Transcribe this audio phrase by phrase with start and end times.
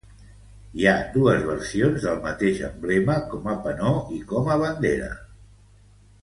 [0.79, 5.13] Hi ha dues versions del mateix emblema: com a penó i com a bandera.